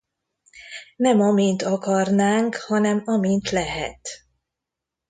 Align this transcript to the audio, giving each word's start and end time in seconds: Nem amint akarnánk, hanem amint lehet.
Nem 0.95 1.21
amint 1.21 1.61
akarnánk, 1.61 2.55
hanem 2.55 3.01
amint 3.05 3.49
lehet. 3.49 4.09